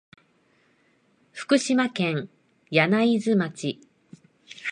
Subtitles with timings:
[1.31, 2.27] 福島県
[2.71, 3.79] 柳津町